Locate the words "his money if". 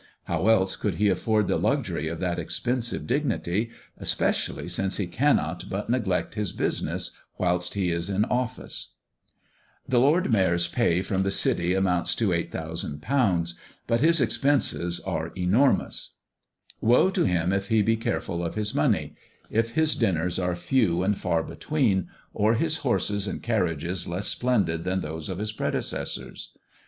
18.55-19.73